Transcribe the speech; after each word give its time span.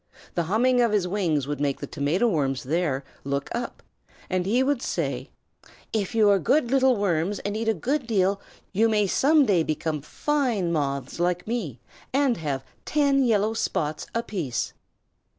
The 0.33 0.45
humming 0.49 0.81
of 0.81 0.93
his 0.93 1.07
wings 1.07 1.45
would 1.45 1.61
make 1.61 1.79
the 1.79 1.85
Tomato 1.85 2.27
Worms 2.27 2.63
there 2.63 3.03
look 3.23 3.51
up, 3.53 3.83
and 4.31 4.47
he 4.47 4.63
would 4.63 4.81
say: 4.81 5.29
"If 5.93 6.15
you 6.15 6.27
are 6.31 6.39
good 6.39 6.71
little 6.71 6.95
Worms 6.95 7.37
and 7.41 7.55
eat 7.55 7.67
a 7.69 7.75
great 7.75 8.07
deal, 8.07 8.41
you 8.73 8.89
may 8.89 9.05
some 9.05 9.45
day 9.45 9.61
become 9.61 10.01
fine 10.01 10.71
Moths 10.71 11.19
like 11.19 11.45
me 11.45 11.79
and 12.11 12.37
have 12.37 12.65
ten 12.83 13.23
yellow 13.23 13.53
spots 13.53 14.07
apiece." 14.15 14.73